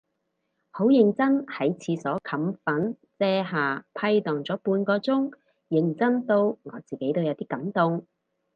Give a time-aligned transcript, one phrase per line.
[0.71, 5.31] 好認真喺廁所冚粉遮瑕批蕩咗半個鐘，
[5.69, 8.07] 認真到我自己都有啲感動